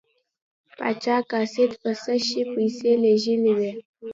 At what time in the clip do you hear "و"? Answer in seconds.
3.57-3.59